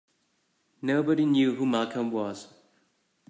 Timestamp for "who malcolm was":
1.53-2.47